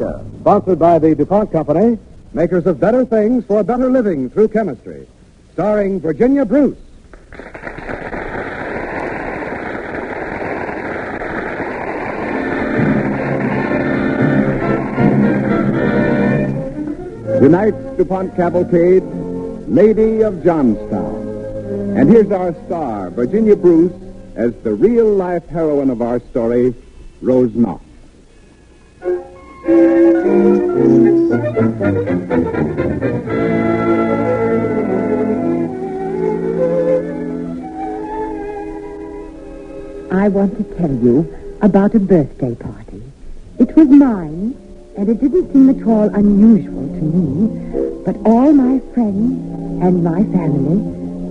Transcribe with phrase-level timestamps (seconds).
[0.00, 1.98] Sponsored by the DuPont Company,
[2.32, 5.06] makers of better things for a better living through chemistry.
[5.52, 6.78] Starring Virginia Bruce.
[17.40, 19.02] Tonight's DuPont Cavalcade,
[19.68, 21.96] Lady of Johnstown.
[21.98, 23.92] And here's our star, Virginia Bruce,
[24.34, 26.74] as the real life heroine of our story,
[27.20, 27.84] Rose Knox.
[40.30, 41.26] Want to tell you
[41.60, 43.02] about a birthday party.
[43.58, 44.56] It was mine,
[44.96, 48.02] and it didn't seem at all unusual to me.
[48.04, 50.80] But all my friends and my family,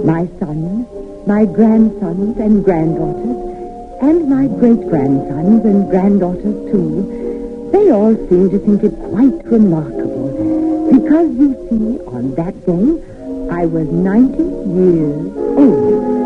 [0.03, 0.87] my sons,
[1.25, 3.37] my grandsons and granddaughters,
[4.01, 10.89] and my great-grandsons and granddaughters, too, they all seem to think it quite remarkable.
[10.91, 12.85] Because, you see, on that day,
[13.51, 14.43] I was 90
[14.77, 16.18] years old.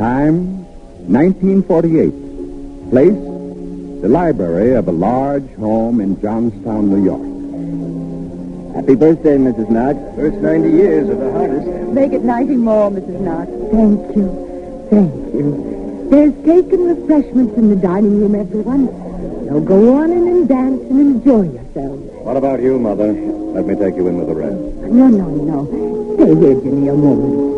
[0.00, 0.64] Time,
[1.12, 2.88] 1948.
[2.88, 3.12] Place,
[4.00, 7.20] the library of a large home in Johnstown, New York.
[8.74, 9.68] Happy birthday, Mrs.
[9.68, 9.98] Knox.
[10.16, 11.66] First 90 years of the hardest.
[11.92, 13.20] Make it 90 more, Mrs.
[13.20, 13.50] Knox.
[13.76, 14.88] Thank you.
[14.88, 16.08] Thank you.
[16.08, 18.86] There's cake and refreshments in the dining room, everyone.
[19.50, 22.00] So go on in and dance and enjoy yourselves.
[22.24, 23.12] What about you, Mother?
[23.12, 24.56] Let me take you in with the rest.
[24.56, 26.14] No, no, no.
[26.14, 27.49] Stay here, Jimmy, a moment.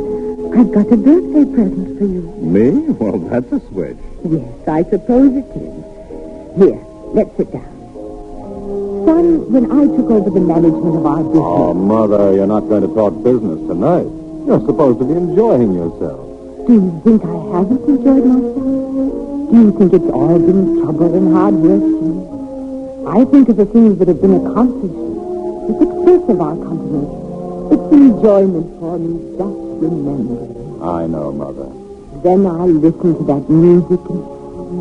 [0.52, 2.20] I've got a birthday present for you.
[2.44, 2.70] Me?
[3.00, 3.96] Well, that's a switch.
[4.28, 5.74] Yes, I suppose it is.
[6.60, 6.78] Here,
[7.16, 7.72] let's sit down.
[9.08, 11.40] Son, when I took over the management of our business...
[11.40, 14.04] Oh, Mother, you're not going to talk business tonight.
[14.44, 16.20] You're supposed to be enjoying yourself.
[16.68, 19.50] Do you think I haven't enjoyed myself?
[19.50, 22.28] Do you think it's all been trouble and hard work, Jimmy?
[23.08, 25.00] I think of the things that have been accomplished,
[25.64, 27.08] the success of our company.
[27.72, 30.82] It's the enjoyment for me just remembering.
[30.82, 31.70] I know, Mother.
[32.22, 34.22] Then I listen to that music and,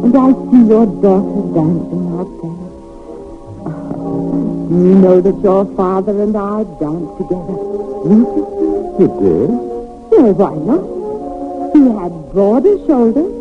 [0.06, 2.62] and I see your daughter dancing out there.
[3.66, 7.58] Oh, you know that your father and I danced together?
[8.02, 9.50] You did?
[10.12, 10.84] Well, why not?
[11.74, 13.32] He had broader shoulders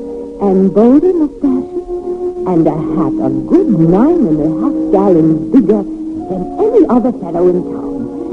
[0.41, 1.81] and bolder mustaches
[2.47, 7.49] and a hat a good nine and a half gallons bigger than any other fellow
[7.49, 7.90] in town.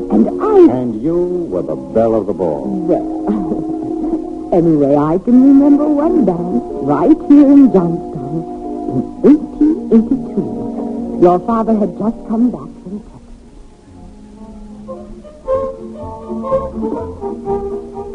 [0.09, 0.59] And I...
[0.79, 1.17] And you
[1.51, 2.65] were the belle of the ball.
[2.65, 8.43] Well, anyway, I can remember one dance right here in Johnstown
[8.87, 11.19] in 1882.
[11.21, 13.17] Your father had just come back from Texas.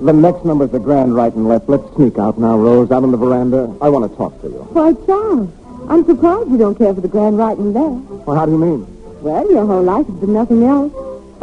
[0.06, 1.68] The next number's the grand right and left.
[1.68, 3.76] Let's sneak out now, Rose, out on the veranda.
[3.80, 4.62] I want to talk to you.
[4.72, 5.50] Why, Charles,
[5.88, 8.26] I'm surprised you don't care for the grand right and left.
[8.26, 8.86] Well, how do you mean?
[9.20, 10.92] Well, your whole life has been nothing else.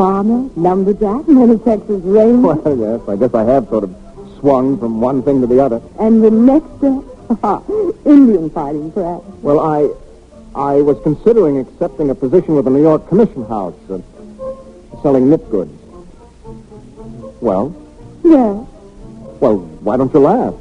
[0.04, 2.40] Farmer, lumberjack, and then a Texas Ranger.
[2.56, 3.94] Well, yes, I guess I have sort of
[4.40, 5.82] swung from one thing to the other.
[6.00, 7.04] And the next step,
[8.06, 9.26] Indian fighting, perhaps.
[9.42, 9.90] Well, I
[10.56, 14.00] I was considering accepting a position with the New York Commission House, uh,
[15.04, 15.78] selling knit goods.
[17.42, 17.76] Well,
[18.24, 18.70] Well,
[19.42, 20.54] well, why don't you laugh?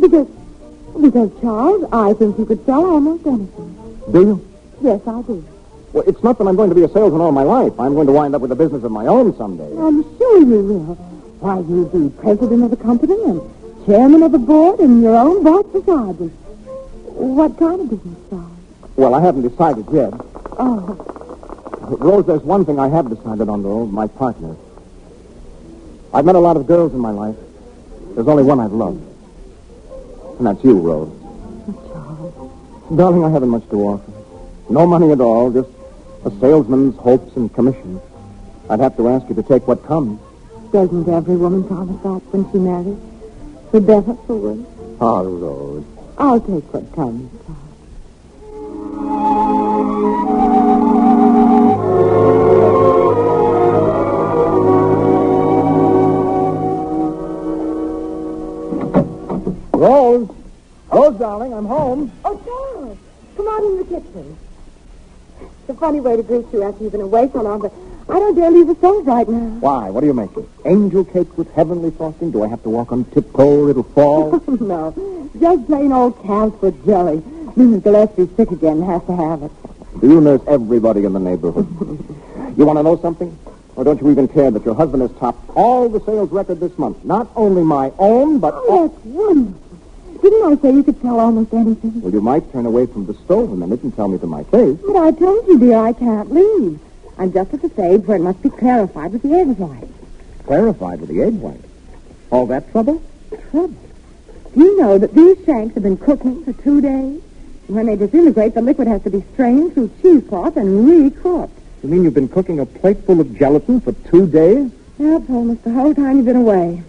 [0.00, 0.26] because,
[1.00, 3.70] because, Charles, I think you could sell almost anything.
[4.10, 4.48] Do you?
[4.82, 5.44] Yes, I do.
[5.92, 7.78] Well, it's not that I'm going to be a salesman all my life.
[7.80, 9.76] I'm going to wind up with a business of my own someday.
[9.76, 10.94] I'm sure you will.
[11.40, 13.40] Why, you'll be president of the company and
[13.86, 16.32] chairman of the board and your own boss besides.
[17.06, 18.52] What kind of business, Charles?
[18.94, 20.12] Well, I haven't decided yet.
[20.58, 20.96] Oh,
[21.98, 24.54] Rose, there's one thing I have decided on, though, my partner.
[26.14, 27.36] I've met a lot of girls in my life.
[28.14, 29.02] There's only one I've loved.
[30.38, 31.10] And that's you, Rose.
[31.88, 32.52] Charles.
[32.94, 34.12] Darling, I haven't much to offer.
[34.68, 35.68] No money at all, just
[36.22, 38.00] a salesman's hopes and commissions.
[38.68, 40.20] I'd have to ask you to take what comes.
[40.70, 42.98] Doesn't every woman promise that when she marries?
[43.70, 44.66] For better, for worse?
[45.00, 45.84] Ah, Rose.
[46.18, 47.56] I'll take what comes, Tom.
[59.72, 60.28] Rose!
[60.92, 62.12] Rose, darling, I'm home.
[62.24, 62.98] Oh, Charles,
[63.36, 64.36] come on in the kitchen
[65.70, 67.72] a funny way to greet you after you've been away so long, but
[68.08, 69.38] I don't dare leave the stove right now.
[69.60, 69.88] Why?
[69.88, 70.46] What are you making?
[70.64, 72.32] Angel cake with heavenly frosting?
[72.32, 74.42] Do I have to walk on tiptoe or it'll fall?
[74.60, 76.16] no, just plain old
[76.60, 77.18] foot jelly.
[77.18, 77.84] Mm, Mrs.
[77.84, 79.52] Gillespie's sick again and has to have it.
[80.00, 81.68] Do you nurse everybody in the neighborhood?
[82.56, 83.36] you want to know something?
[83.76, 86.76] Or don't you even care that your husband has topped all the sales record this
[86.78, 87.04] month?
[87.04, 88.54] Not only my own, but...
[88.56, 89.69] Oh, that's wonderful.
[90.22, 92.00] Didn't I say you could tell almost anything?
[92.02, 94.42] Well, you might turn away from the stove a minute and tell me to my
[94.44, 94.78] face.
[94.86, 96.78] But I told you, dear, I can't leave.
[97.18, 99.88] I'm just at the stage where it must be clarified with the egg white.
[100.44, 101.60] Clarified with the egg white.
[102.30, 103.02] All that trouble?
[103.50, 103.74] Trouble.
[104.54, 107.22] Do you know that these shanks have been cooking for two days?
[107.68, 111.50] When they disintegrate, the liquid has to be strained through cheesecloth and recooked.
[111.82, 114.70] You mean you've been cooking a plate full of gelatin for two days?
[114.98, 116.82] Yep, almost the whole time you've been away.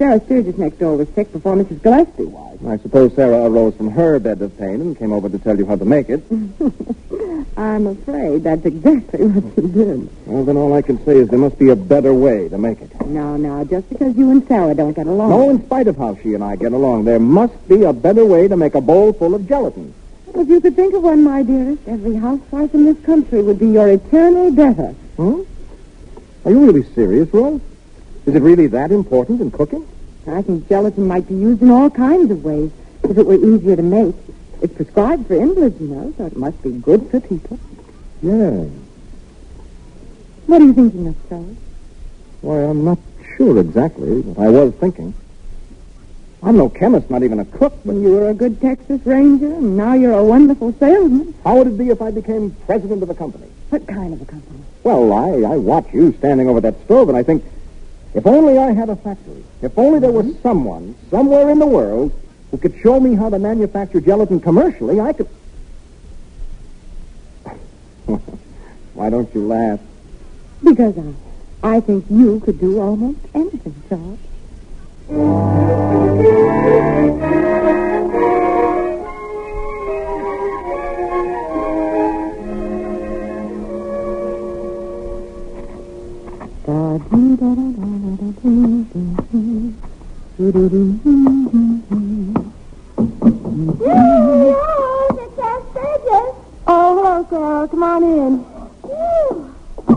[0.00, 1.82] Sarah Sturgis next door was sick before Mrs.
[1.82, 2.58] Gillespie was.
[2.66, 5.66] I suppose Sarah arose from her bed of pain and came over to tell you
[5.66, 6.24] how to make it.
[7.58, 10.08] I'm afraid that's exactly what she did.
[10.24, 12.80] Well, then all I can say is there must be a better way to make
[12.80, 12.90] it.
[13.08, 15.28] No, no, just because you and Sarah don't get along.
[15.28, 18.24] No, in spite of how she and I get along, there must be a better
[18.24, 19.92] way to make a bowl full of gelatin.
[20.34, 23.68] If you could think of one, my dearest, every housewife in this country would be
[23.68, 24.94] your eternal debtor.
[25.18, 25.40] Huh?
[26.46, 27.60] Are you really serious, Rose?
[28.26, 29.86] Is it really that important in cooking?
[30.26, 32.70] I think gelatin might be used in all kinds of ways
[33.04, 34.14] if it were easier to make.
[34.62, 37.58] It's prescribed for invalids, you know, so it must be good for people.
[38.22, 38.66] Yeah.
[40.46, 41.56] What are you thinking of, Charles?
[42.42, 42.98] Why, I'm not
[43.36, 45.14] sure exactly what I was thinking.
[46.42, 49.76] I'm no chemist, not even a cook, but You were a good Texas Ranger, and
[49.76, 51.34] now you're a wonderful salesman.
[51.44, 53.46] how would it be if I became president of a company?
[53.68, 54.58] What kind of a company?
[54.82, 57.44] Well, I, I watch you standing over that stove, and I think,
[58.14, 60.42] if only I had a factory, if only there was mm-hmm.
[60.42, 62.12] someone somewhere in the world
[62.50, 65.28] who could show me how to manufacture gelatin commercially, I could.
[68.94, 69.80] Why don't you laugh?
[70.64, 74.18] Because I, I think you could do almost anything, Charles.
[88.42, 88.86] Oh,
[96.66, 97.68] hello, Sarah.
[97.68, 98.44] Come on in.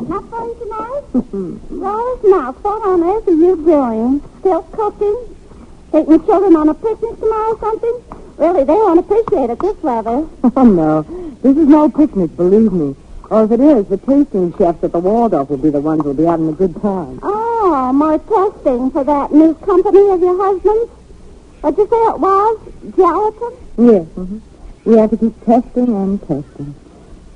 [0.10, 1.04] Not fun tonight?
[1.72, 4.22] Now, what on earth are you doing?
[4.40, 5.18] Still cooking?
[5.94, 8.04] Taking the children on a picnic tomorrow or something?
[8.38, 10.28] Really, they won't appreciate it this weather.
[10.58, 11.04] Oh, no.
[11.42, 12.94] This is no picnic, believe me.
[13.30, 16.14] Or if it is, the tasting chefs at the Waldorf will be the ones who'll
[16.14, 17.20] be having a good time.
[17.24, 17.43] Oh,
[17.82, 20.92] more testing for that new company of your husband's?
[21.62, 22.60] What'd you say it was?
[22.96, 23.52] Gelatin?
[23.78, 24.06] Yes.
[24.16, 24.38] hmm
[24.86, 26.76] We have to keep testing and testing.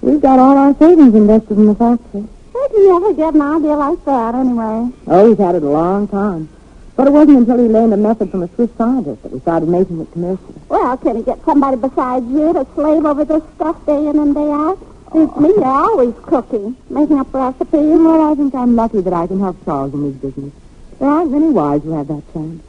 [0.02, 2.22] We've got all our savings invested in the factory.
[2.52, 4.92] Where did you ever get an idea like that, anyway?
[5.08, 6.50] Oh, he's had it a long time.
[6.96, 9.70] But it wasn't until he learned a method from a Swiss scientist that we started
[9.70, 10.54] making it commercial.
[10.70, 14.34] Well, can he get somebody besides you to slave over this stuff day in and
[14.36, 14.80] day out?
[15.18, 17.72] To me you're always cooking, making up recipes.
[17.74, 20.54] Well, I think I'm lucky that I can help Charles in his business.
[21.00, 22.62] There aren't many wives who have that chance.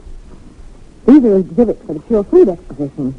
[1.05, 3.13] These are exhibits for the Pure Food Exposition.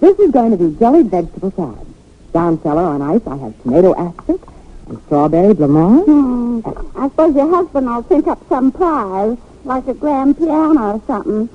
[0.00, 1.86] This is going to be jellied vegetable salad.
[2.32, 4.40] Down cellar on ice, I have tomato aspic
[4.88, 6.06] and strawberry blancmange.
[6.06, 6.98] Hmm.
[6.98, 11.50] I suppose your husband will think up some prize, like a grand piano or something,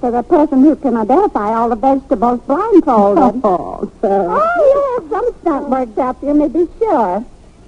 [0.00, 3.40] for the person who can identify all the vegetables blindfolded.
[3.44, 4.26] Oh, Sarah.
[4.30, 7.24] oh, you have some stunt worked up, you may be sure.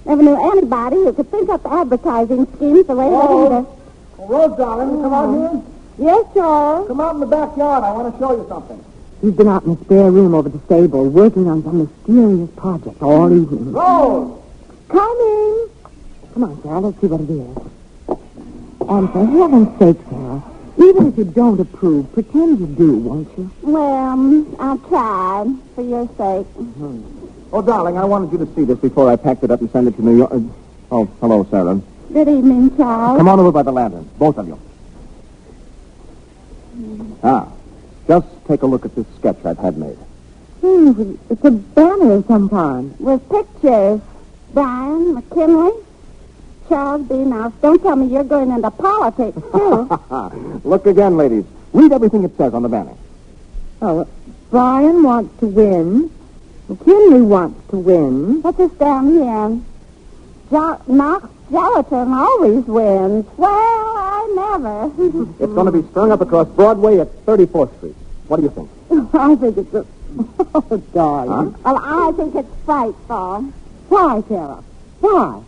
[0.07, 3.49] Never knew anybody who could think up advertising schemes the way Oh.
[3.49, 3.65] that he
[4.23, 4.29] does.
[4.31, 5.63] Rose, darling, come out here.
[5.99, 6.89] Yes, Charles.
[6.89, 7.85] Come out in the backyard.
[7.85, 8.85] I want to show you something.
[9.21, 13.03] He's been out in the spare room over the stable working on some mysterious project
[13.03, 13.73] all evening.
[13.73, 14.39] Rose!
[14.89, 15.69] Coming.
[16.33, 16.81] Come on, Sarah.
[16.81, 17.57] Let's see what it is.
[18.89, 20.20] And for heaven's sake, Sarah,
[20.91, 23.51] even if you don't approve, pretend you do, won't you?
[23.63, 26.47] Well, mm, I'll try, for your sake.
[27.53, 29.87] Oh, darling, I wanted you to see this before I packed it up and sent
[29.87, 30.33] it to New York.
[30.33, 30.41] Uh,
[30.91, 31.81] oh, hello, Sarah.
[32.13, 33.19] Good evening, Charles.
[33.19, 34.61] Come on over by the lantern, both of you.
[37.23, 37.49] Ah,
[38.09, 39.99] just take a look at this sketch I've had made.
[40.61, 42.99] Hmm, it's a banner of some kind.
[42.99, 44.01] With pictures.
[44.53, 45.71] Bryan, McKinley,
[46.71, 47.17] Charles B.
[47.17, 50.61] Now, don't tell me you're going into politics, too.
[50.69, 51.45] look again, ladies.
[51.75, 52.95] Read everything it says on the banner.
[53.83, 54.07] Oh,
[54.51, 56.11] Bryan wants to win.
[56.69, 58.41] McKinley wants to win.
[58.43, 59.61] What's this down here?
[60.51, 63.27] Jo- Knox Gelatin always wins.
[63.37, 64.93] Well, I never.
[65.45, 67.97] It's going to be strung up across Broadway at 34th Street.
[68.29, 68.71] What do you think?
[69.15, 69.85] I think it's a...
[70.55, 71.55] Oh, darling.
[71.65, 73.43] well, I think it's frightful.
[73.89, 74.63] Why, Sarah?
[75.01, 75.43] Why?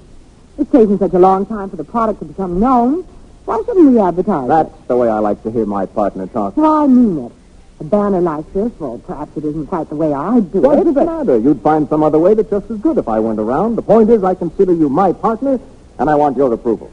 [0.63, 3.03] It's taken such a long time for the product to become known.
[3.47, 4.49] Why shouldn't we advertise it?
[4.49, 6.57] That's the way I like to hear my partner talk.
[6.57, 7.33] Well, I mean it.
[7.81, 10.85] A banner like this, well, perhaps it isn't quite the way I'd do What it,
[10.85, 11.37] does it matter?
[11.37, 13.75] You'd find some other way that's just as good if I weren't around.
[13.75, 15.59] The point is, I consider you my partner,
[15.99, 16.93] and I want your approval.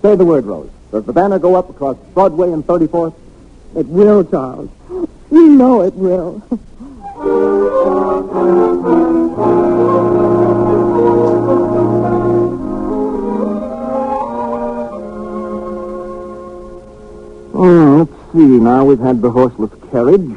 [0.00, 0.70] Say the word, Rose.
[0.90, 3.14] Does the banner go up across Broadway and 34th?
[3.76, 4.70] It will, Charles.
[5.30, 6.42] You know it will.
[17.62, 18.38] Oh, let's see.
[18.58, 20.34] Now we've had the horseless carriage,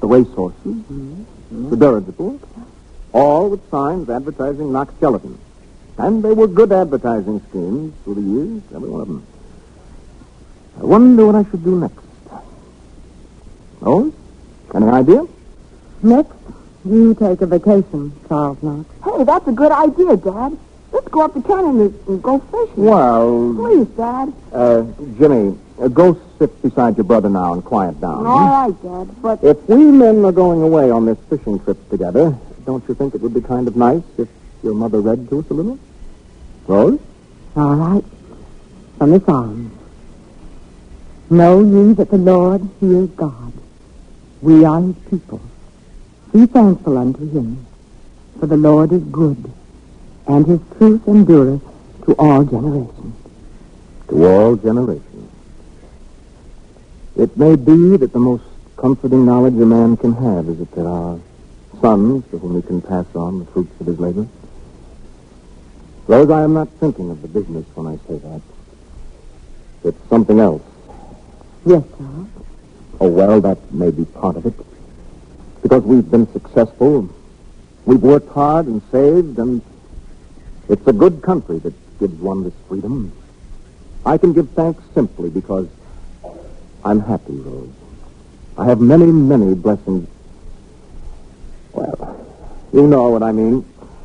[0.00, 0.82] the racehorses,
[1.52, 2.40] the dirigible,
[3.12, 5.38] all with signs advertising Knox Gelatin.
[5.98, 9.26] And they were good advertising schemes through the years, every one of them.
[10.80, 12.00] I wonder what I should do next.
[13.80, 14.12] Rose,
[14.74, 15.24] any idea?
[16.02, 16.32] Next,
[16.84, 18.88] you take a vacation, Charles Knox.
[19.04, 20.58] Hey, that's a good idea, Dad.
[20.90, 22.84] Let's go up the canyon and, and go fishing.
[22.84, 24.32] Well, Please, Dad.
[24.52, 24.82] uh,
[25.18, 28.26] Jimmy, uh, go sit beside your brother now and quiet down.
[28.26, 29.22] All right, Dad.
[29.22, 33.14] But If we men are going away on this fishing trip together, don't you think
[33.14, 34.28] it would be kind of nice if
[34.64, 35.78] your mother read to us a little?
[36.66, 36.98] Rose?
[37.54, 38.04] All right.
[38.98, 39.72] From the Psalms.
[41.30, 43.52] Know ye that the Lord, he is God.
[44.40, 45.40] We are his people.
[46.32, 47.66] Be thankful unto him.
[48.40, 49.52] For the Lord is good,
[50.26, 51.62] and his truth endureth
[52.06, 53.14] to all generations.
[54.08, 55.11] To all generations.
[57.16, 58.44] It may be that the most
[58.76, 61.18] comforting knowledge a man can have is that there are
[61.80, 64.26] sons to whom he can pass on the fruits of his labor.
[66.06, 68.40] Rose, I am not thinking of the business when I say that.
[69.84, 70.62] It's something else.
[71.66, 72.28] Yes, Charles.
[73.00, 74.54] Oh, well, that may be part of it.
[75.62, 77.08] Because we've been successful.
[77.84, 79.60] We've worked hard and saved, and
[80.68, 83.12] it's a good country that gives one this freedom.
[84.06, 85.68] I can give thanks simply because
[86.84, 87.70] I'm happy, Rose.
[88.58, 90.08] I have many, many blessings.
[91.72, 92.26] Well,
[92.72, 93.64] you know what I mean.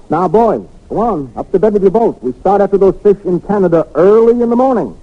[0.10, 2.22] Now, boys, go on, up to bed with your boat.
[2.22, 4.96] We start after those fish in Canada early in the morning.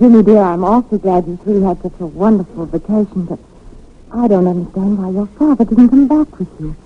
[0.00, 3.38] Jimmy, dear, I'm awfully glad you three had such a wonderful vacation, but
[4.16, 6.76] I don't understand why your father didn't come back with you.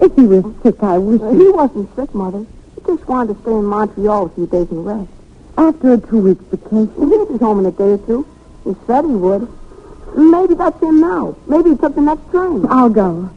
[0.00, 2.44] If he was sick, I wish he wasn't sick, Mother.
[2.74, 5.08] He just wanted to stay in Montreal a few days and rest.
[5.56, 6.90] after a two-week vacation.
[6.96, 8.26] He'll be home in a day or two.
[8.64, 9.46] He said he would.
[10.16, 11.36] Maybe that's him now.
[11.46, 12.66] Maybe he took the next train.
[12.68, 13.30] I'll go.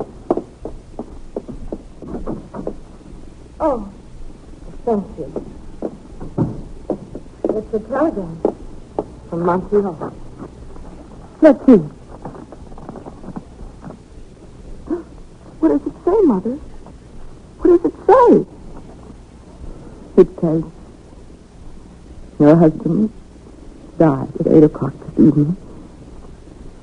[3.59, 3.93] Oh,
[4.85, 5.45] Thank you.
[7.55, 8.41] It's a telegram
[9.29, 10.13] from Montreal.
[11.41, 11.81] Let's see.
[15.63, 16.55] What does it say, Mother?
[17.59, 18.45] What does it say?
[20.21, 20.63] It says,
[22.37, 23.13] your husband
[23.97, 25.55] died at 8 o'clock this evening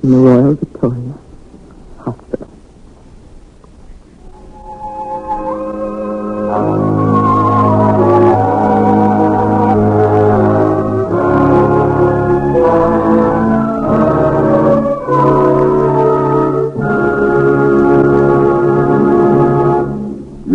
[0.02, 1.14] in the Royal Victoria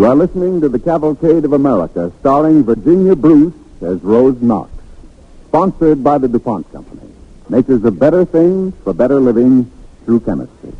[0.06, 4.70] You are listening to the Cavalcade of America, starring Virginia Bruce as Rose Knox.
[5.48, 7.10] Sponsored by the DuPont Company.
[7.50, 9.72] Makers of better things for better living
[10.06, 10.74] through chemistry.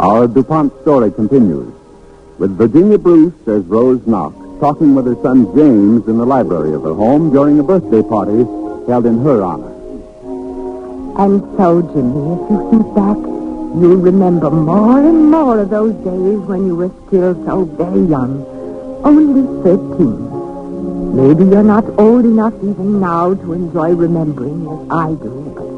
[0.00, 1.72] Our DuPont story continues
[2.40, 6.82] with Virginia Bruce as Rose Knox talking with her son James in the library of
[6.82, 8.44] her home during a birthday party
[8.86, 9.72] held in her honor.
[11.18, 13.16] And so, Jimmy, if you think back,
[13.76, 18.44] you'll remember more and more of those days when you were still so very young,
[19.04, 21.16] only 13.
[21.16, 25.68] Maybe you're not old enough even now to enjoy remembering as I do, but,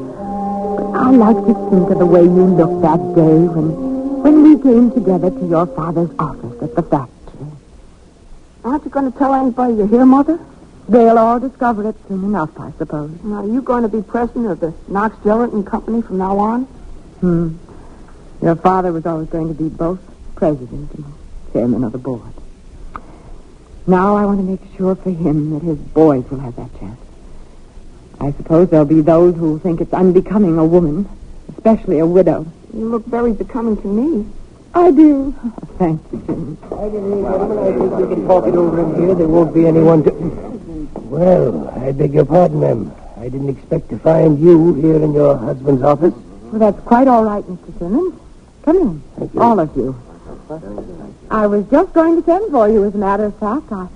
[0.77, 4.61] but I like to think of the way you looked that day when, when we
[4.63, 7.47] came together to your father's office at the factory.
[8.63, 10.39] Aren't you going to tell anybody you're here, Mother?
[10.87, 13.11] They'll all discover it soon enough, I suppose.
[13.23, 16.63] Now, Are you going to be president of the Knox Gelatin Company from now on?
[17.21, 17.55] Hmm.
[18.41, 19.99] Your father was always going to be both
[20.35, 21.05] president and
[21.53, 22.21] chairman of the board.
[23.87, 26.99] Now I want to make sure for him that his boys will have that chance.
[28.19, 31.07] I suppose there'll be those who think it's unbecoming a woman,
[31.55, 34.25] especially a widow, You look very becoming to me.
[34.73, 35.33] I do.
[35.77, 36.57] Thank you, Jim.
[36.71, 37.57] I didn't mean, gentlemen.
[37.59, 39.15] I think we can talk it over in here.
[39.15, 40.54] There won't be anyone to...
[41.09, 42.91] Well, I beg your pardon, ma'am.
[43.15, 46.13] I didn't expect to find you here in your husband's office.
[46.51, 47.77] Well, that's quite all right, Mr.
[47.77, 48.19] Simmons.
[48.63, 49.95] Come in, all of you.
[51.29, 53.71] I was just going to send for you, as a matter of fact.
[53.71, 53.87] I,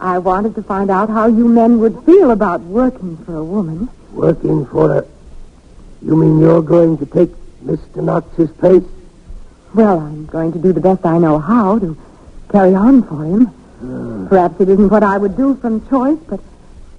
[0.00, 3.88] I wanted to find out how you men would feel about working for a woman.
[4.12, 5.06] Working for a...
[6.02, 7.30] You mean you're going to take
[7.64, 8.02] Mr.
[8.02, 8.84] Knox's place?
[9.74, 11.96] Well, I'm going to do the best I know how to
[12.50, 13.54] carry on for him.
[13.80, 16.40] Perhaps it isn't what I would do from choice, but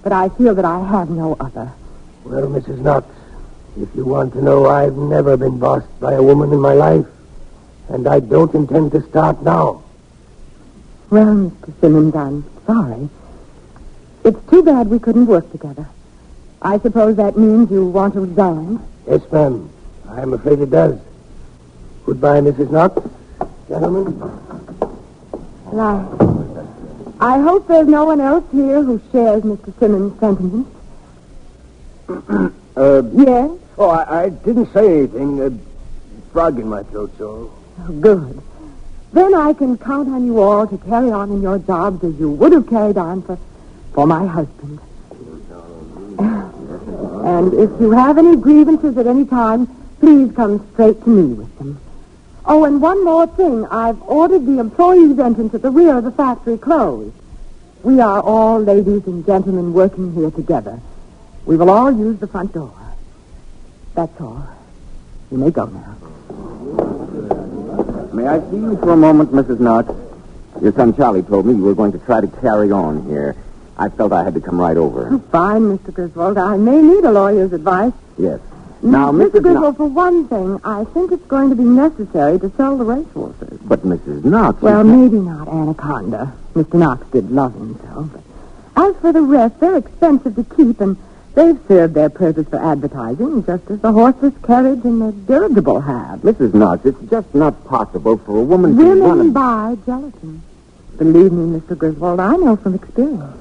[0.02, 1.72] but I feel that I have no other.
[2.24, 2.78] Well, Mrs.
[2.78, 3.06] Knox,
[3.78, 7.06] if you want to know, I've never been bossed by a woman in my life,
[7.88, 9.82] and I don't intend to start now.
[11.10, 11.80] Well, Mr.
[11.80, 13.08] Simmons, I'm sorry.
[14.24, 15.88] It's too bad we couldn't work together.
[16.62, 18.80] I suppose that means you want to resign.
[19.08, 19.70] Yes, ma'am.
[20.08, 20.98] I'm afraid it does.
[22.04, 22.70] Goodbye, Mrs.
[22.70, 23.02] Knox.
[23.68, 24.18] Gentlemen.
[25.66, 26.39] Well,
[27.20, 29.78] I, hope there's no one else here who shares Mr.
[29.78, 30.70] Simmons' sentiments.
[32.76, 33.50] Uh, Yes?
[33.78, 35.40] oh, I, I didn't say anything.
[35.42, 35.50] A
[36.32, 37.52] frog in my throat, so...
[37.80, 38.40] Oh, good.
[39.12, 42.30] Then I can count on you all to carry on in your jobs as you
[42.30, 43.38] would have carried on for,
[43.92, 44.78] for my husband.
[47.22, 49.66] And if you have any grievances at any time,
[50.00, 51.78] please come straight to me with them.
[52.52, 53.64] Oh, and one more thing.
[53.66, 57.14] I've ordered the employees' entrance at the rear of the factory closed.
[57.84, 60.80] We are all ladies and gentlemen working here together.
[61.46, 62.74] We will all use the front door.
[63.94, 64.48] That's all.
[65.30, 65.94] You may go now.
[68.12, 69.60] May I see you for a moment, Mrs.
[69.60, 69.94] Knox?
[70.60, 73.36] Your son Charlie told me you were going to try to carry on here.
[73.78, 75.20] I felt I had to come right over.
[75.30, 75.94] Fine, Mr.
[75.94, 76.36] Griswold.
[76.36, 77.92] I may need a lawyer's advice.
[78.18, 78.40] Yes.
[78.82, 79.30] Now, Mr.
[79.30, 79.42] Mrs.
[79.42, 79.76] Griswold, Knox...
[79.76, 83.58] for one thing, I think it's going to be necessary to sell the racehorses.
[83.62, 84.24] But Mrs.
[84.24, 84.62] Knox...
[84.62, 86.32] Well, maybe not Anaconda.
[86.54, 86.74] Mr.
[86.74, 88.04] Knox did love him so.
[88.04, 88.22] But
[88.88, 90.96] as for the rest, they're expensive to keep, and
[91.34, 96.20] they've served their purpose for advertising, just as the horseless carriage and the dirigible have.
[96.20, 96.54] Mrs.
[96.54, 99.32] Knox, it's just not possible for a woman to run Women a...
[99.32, 100.42] buy gelatin.
[100.96, 101.76] Believe me, Mr.
[101.76, 103.36] Griswold, I know from experience.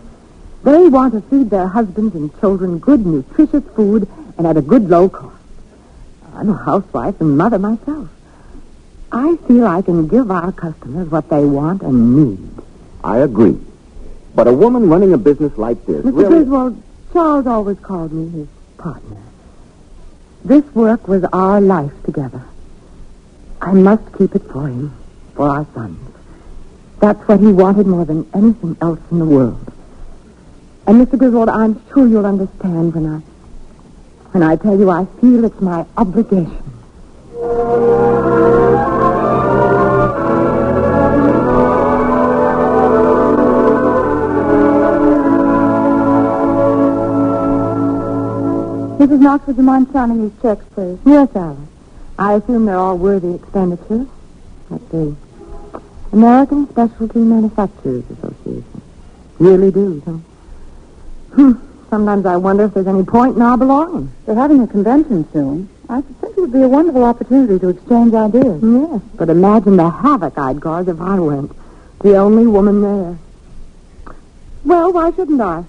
[0.64, 4.08] They want to feed their husbands and children good, nutritious food
[4.40, 5.36] and at a good low cost.
[6.34, 8.08] I'm a housewife and mother myself.
[9.12, 12.50] I feel I can give our customers what they want and need.
[13.04, 13.60] I agree.
[14.34, 16.18] But a woman running a business like this Mr.
[16.18, 16.30] really...
[16.46, 18.48] Griswold, Charles always called me his
[18.78, 19.18] partner.
[20.46, 22.44] This work was our life together.
[23.62, 24.96] I must keep it for him,
[25.36, 26.00] for our sons.
[27.02, 29.74] That's what he wanted more than anything else in the world.
[30.88, 31.18] And Mr.
[31.18, 33.22] Griswold, I'm sure you'll understand when I
[34.32, 36.64] when I tell you I feel it's my obligation.
[49.00, 49.20] Mrs.
[49.22, 51.00] Knox, would you mind signing these checks, please?
[51.06, 51.58] Yes, Alice.
[52.18, 54.08] I assume they're all worthy expenditures.
[54.70, 55.16] Let's see.
[56.12, 58.82] American Specialty Manufacturers Association.
[59.40, 60.12] Really do, huh?
[61.36, 61.69] Hmm.
[61.90, 64.12] Sometimes I wonder if there's any point in our belonging.
[64.26, 65.70] They're having a convention soon.
[65.90, 68.62] I should think it would be a wonderful opportunity to exchange ideas.
[68.62, 71.52] Yes, but imagine the havoc I'd cause if I went.
[72.02, 73.18] The only woman there.
[74.64, 75.64] Well, why shouldn't I?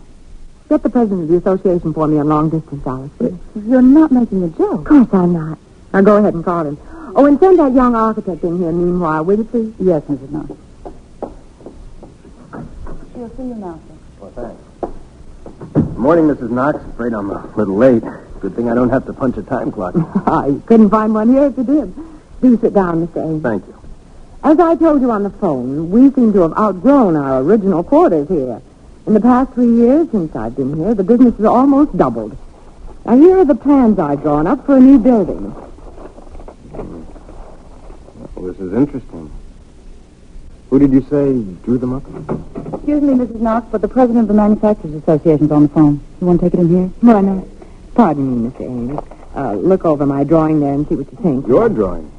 [0.68, 3.10] Get the president of the association for me on long distance, Alice.
[3.66, 4.80] You're not making a joke.
[4.80, 5.58] Of course I'm not.
[5.94, 6.78] Now go ahead and call him.
[7.16, 9.72] Oh, and send that young architect in here meanwhile, will you please?
[9.80, 10.30] Yes, Mrs.
[10.30, 10.52] Knox.
[13.14, 13.80] She'll see you now,
[14.34, 14.54] sir.
[16.00, 16.48] Morning, Mrs.
[16.48, 16.78] Knox.
[16.94, 18.02] Afraid I'm a little late.
[18.40, 19.94] Good thing I don't have to punch a time clock.
[20.48, 21.94] you couldn't find one here if you did.
[22.40, 23.22] Do sit down, Mr.
[23.22, 23.42] Ames.
[23.42, 23.78] Thank you.
[24.42, 28.28] As I told you on the phone, we seem to have outgrown our original quarters
[28.28, 28.62] here.
[29.06, 32.34] In the past three years since I've been here, the business has almost doubled.
[33.04, 35.54] Now, here are the plans I've drawn up for a new building.
[38.34, 39.30] Well, this is interesting.
[40.70, 42.49] Who did you say drew them up?
[42.90, 43.40] Excuse me, Mrs.
[43.40, 46.00] Knox, but the president of the Manufacturers Association's on the phone.
[46.20, 46.86] You want to take it in here?
[47.02, 47.44] Why not?
[47.94, 48.62] Pardon me, Mr.
[48.62, 49.00] Ames.
[49.32, 51.46] Uh, look over my drawing there and see what you think.
[51.46, 52.10] Your drawing.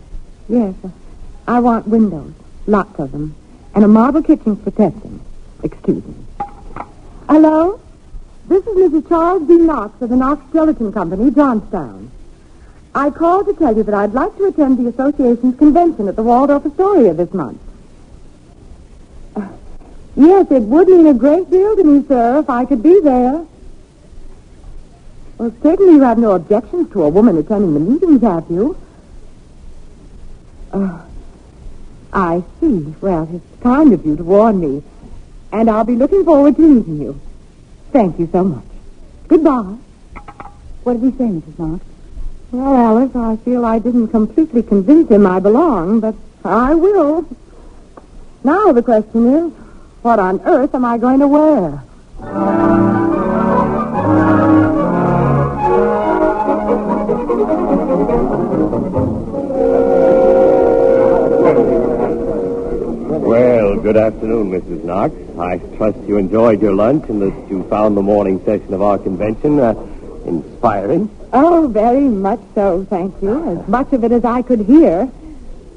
[0.47, 0.73] Yes.
[0.85, 0.87] uh,
[1.45, 2.31] I want windows,
[2.67, 3.35] lots of them,
[3.75, 5.19] and a marble kitchen for testing.
[5.61, 6.15] Excuse me.
[7.27, 7.81] Hello?
[8.47, 9.09] This is Mrs.
[9.09, 9.57] Charles B.
[9.57, 12.09] Knox of the Knox Gelatin Company, Johnstown.
[12.95, 16.23] I called to tell you that I'd like to attend the association's convention at the
[16.23, 17.59] Waldorf Astoria this month.
[20.21, 23.43] Yes, it would mean a great deal to me, sir, if I could be there.
[25.39, 28.77] Well, certainly you have no objections to a woman attending the meetings, have you?
[30.73, 31.03] Oh,
[32.13, 32.93] I see.
[33.01, 34.83] Well, it's kind of you to warn me.
[35.51, 37.19] And I'll be looking forward to meeting you.
[37.91, 38.63] Thank you so much.
[39.27, 39.75] Goodbye.
[40.83, 41.57] What did he say, Mrs.
[41.57, 41.83] Knox?
[42.51, 46.13] Well, Alice, I feel I didn't completely convince him I belong, but
[46.45, 47.25] I will.
[48.43, 49.53] Now the question is,
[50.01, 51.83] what on earth am I going to wear?
[63.23, 64.83] Well, good afternoon, Mrs.
[64.83, 65.13] Knox.
[65.39, 68.97] I trust you enjoyed your lunch and that you found the morning session of our
[68.97, 69.73] convention uh,
[70.25, 71.09] inspiring.
[71.31, 73.59] Oh, very much so, thank you.
[73.59, 75.09] As much of it as I could hear.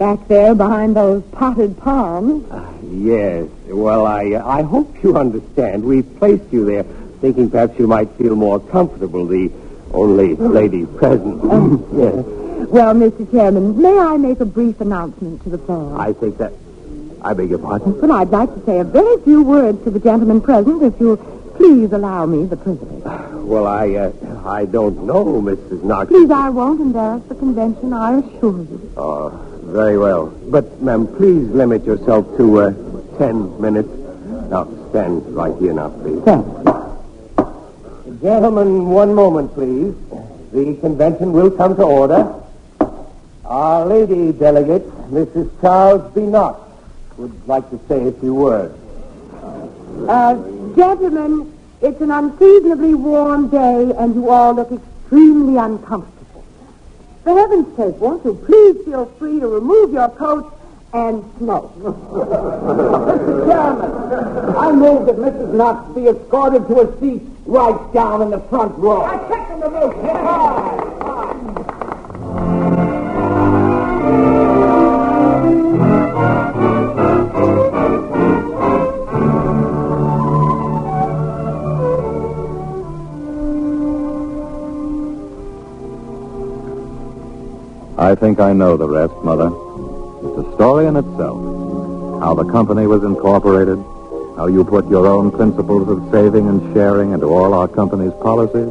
[0.04, 2.44] Back there behind those potted palms.
[2.50, 3.48] Uh, yes.
[3.68, 5.82] Well, I I hope you understand.
[5.82, 6.82] We placed you there
[7.22, 9.50] thinking perhaps you might feel more comfortable, the
[9.94, 11.40] only lady present.
[11.96, 12.16] yes.
[12.68, 13.30] Well, Mr.
[13.30, 15.98] Chairman, may I make a brief announcement to the floor?
[15.98, 16.52] I think that...
[17.22, 17.98] I beg your pardon?
[17.98, 21.16] Well, I'd like to say a very few words to the gentleman present, if you'll
[21.56, 23.04] please allow me the privilege.
[23.04, 24.12] Well, I, uh,
[24.44, 25.82] I don't know, Mrs.
[25.82, 26.10] Knox.
[26.10, 28.92] Please, I won't embarrass the convention, I assure you.
[28.98, 30.26] Oh, very well.
[30.26, 32.72] But, ma'am, please limit yourself to uh,
[33.18, 33.88] ten minutes.
[34.48, 36.22] Now, stand right here now, please.
[36.22, 36.48] Thanks.
[38.22, 39.92] Gentlemen, one moment, please.
[40.52, 42.22] The convention will come to order.
[43.44, 45.50] Our lady delegate, Mrs.
[45.60, 46.20] Charles B.
[46.20, 46.60] Knox,
[47.16, 48.78] would like to say a few words.
[50.08, 50.34] Uh,
[50.76, 56.13] gentlemen, it's an unseasonably warm day, and you all look extremely uncomfortable.
[57.24, 60.54] For heaven's sake, won't you please feel free to remove your coats
[60.92, 61.74] and smoke?
[61.78, 63.46] Mr.
[63.46, 65.54] Chairman, I move that Mrs.
[65.54, 69.04] Knox be escorted to a seat right down in the front row.
[69.04, 70.84] I second the motion.
[88.14, 89.50] I think I know the rest, Mother.
[90.22, 91.35] It's a story in itself.
[92.22, 93.77] How the company was incorporated,
[94.37, 98.70] how you put your own principles of saving and sharing into all our company's policies,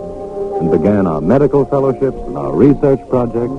[0.62, 3.52] and began our medical fellowships and our research projects.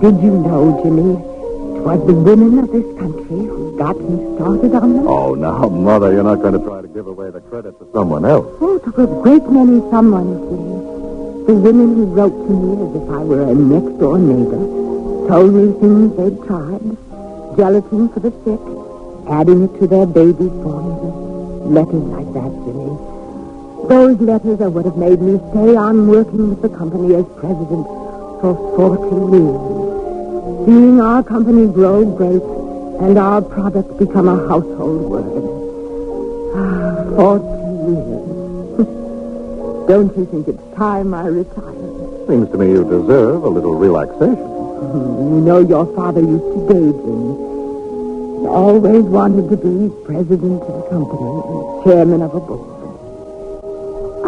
[0.00, 4.74] Did you know, Jimmy, it was the women of this country who got me started
[4.76, 5.06] on them?
[5.06, 8.24] Oh, now, Mother, you're not going to try to give away the credit to someone
[8.24, 8.46] else.
[8.62, 11.44] Oh, to a great many someones, Jimmy.
[11.44, 14.78] The women who wrote to me as if I were a next-door neighbor
[15.28, 16.80] told me things they'd tried.
[17.56, 18.62] Gelatin for the sick,
[19.28, 21.68] adding it to their baby formula.
[21.68, 22.96] Letters like that, Jimmy.
[23.92, 27.84] Those letters are what have made me stay on working with the company as president
[28.40, 30.64] for 40 years.
[30.64, 32.42] Seeing our company grow great
[33.04, 35.44] and our product become a household word.
[36.56, 37.44] Ah, 40
[37.84, 38.28] years.
[39.92, 42.28] Don't you think it's time I retired?
[42.28, 44.57] Seems to me you deserve a little relaxation.
[44.80, 47.34] You know your father used to daydream.
[48.40, 52.74] He always wanted to be president of a company and chairman of a board.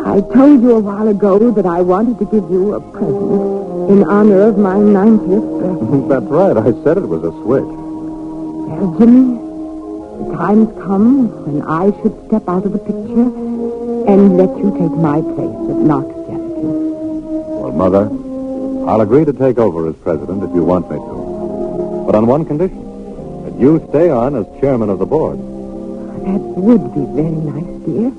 [0.05, 4.03] I told you a while ago that I wanted to give you a present in
[4.05, 6.09] honor of my 90th birthday.
[6.09, 6.57] That's right.
[6.57, 7.63] I said it was a switch.
[7.65, 9.39] Well, Jimmy,
[10.19, 13.31] the time's come when I should step out of the picture
[14.11, 16.91] and let you take my place at Knox Gelatin.
[17.61, 18.30] Well, Mother,
[18.91, 22.03] I'll agree to take over as president if you want me to.
[22.07, 23.45] But on one condition.
[23.45, 25.39] That you stay on as chairman of the board.
[25.39, 28.11] That would be very nice, dear,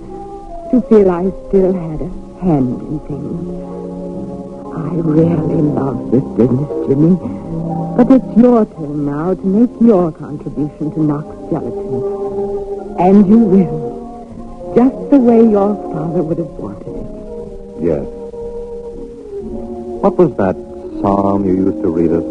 [0.71, 3.51] to feel I still had a hand in things.
[4.71, 7.19] I really love this business, Jimmy.
[7.97, 12.95] But it's your turn now to make your contribution to Knox Gelatin.
[12.97, 14.73] And you will.
[14.73, 17.83] Just the way your father would have wanted it.
[17.83, 18.20] Yes.
[20.01, 20.55] What was that
[20.99, 22.23] psalm you used to read us?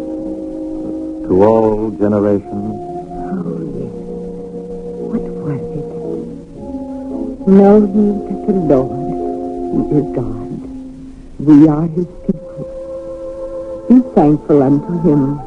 [1.27, 2.75] To all generations?
[3.79, 3.95] Yes.
[5.07, 5.87] What was it?
[7.47, 9.07] Know ye that the Lord,
[9.87, 10.51] is God.
[11.39, 12.67] We are His people.
[13.87, 15.39] Be thankful unto Him,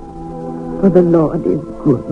[0.80, 2.08] for the Lord is good,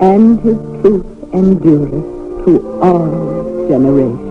[0.00, 4.23] and His truth endureth to all generations.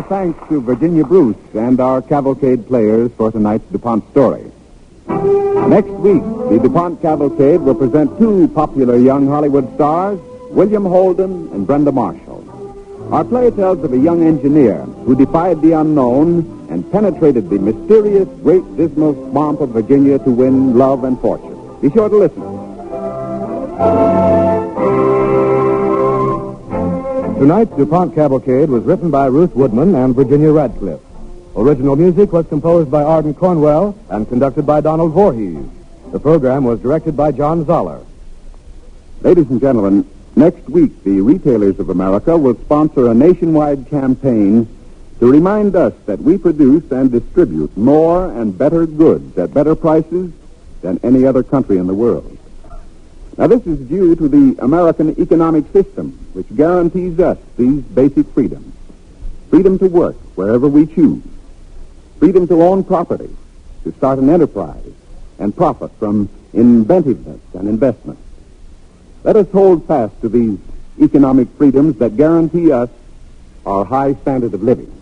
[0.00, 4.50] Our thanks to Virginia Bruce and our cavalcade players for tonight's DuPont story.
[5.06, 10.18] Next week, the DuPont Cavalcade will present two popular young Hollywood stars,
[10.50, 12.40] William Holden and Brenda Marshall.
[13.12, 18.28] Our play tells of a young engineer who defied the unknown and penetrated the mysterious
[18.42, 21.58] great dismal swamp of Virginia to win love and fortune.
[21.82, 22.40] Be sure to listen.
[27.40, 31.00] Tonight's DuPont Cavalcade was written by Ruth Woodman and Virginia Radcliffe.
[31.56, 35.64] Original music was composed by Ardon Cornwell and conducted by Donald Voorhees.
[36.12, 38.04] The program was directed by John Zoller.
[39.22, 44.68] Ladies and gentlemen, next week the retailers of America will sponsor a nationwide campaign
[45.20, 50.30] to remind us that we produce and distribute more and better goods at better prices
[50.82, 52.36] than any other country in the world.
[53.40, 58.74] Now, this is due to the American economic system, which guarantees us these basic freedoms.
[59.48, 61.22] Freedom to work wherever we choose.
[62.18, 63.34] Freedom to own property,
[63.84, 64.92] to start an enterprise,
[65.38, 68.18] and profit from inventiveness and investment.
[69.24, 70.58] Let us hold fast to these
[71.00, 72.90] economic freedoms that guarantee us
[73.64, 74.92] our high standard of living.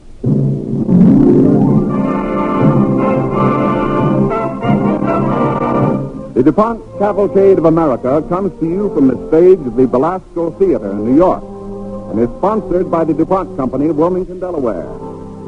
[6.39, 10.93] The DuPont Cavalcade of America comes to you from the stage of the Belasco Theater
[10.93, 14.87] in New York and is sponsored by the DuPont Company of Wilmington, Delaware,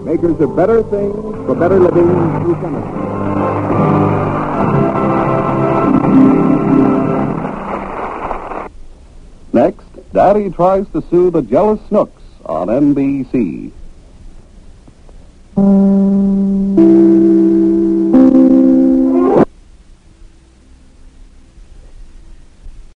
[0.03, 1.15] makers of better things
[1.47, 2.09] for better living
[2.43, 2.91] through chemistry.
[9.53, 13.71] Next, Daddy tries to sue the jealous Snooks on NBC.